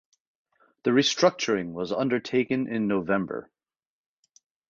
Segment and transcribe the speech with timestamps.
[0.81, 3.51] The restructuring was undertaken in November.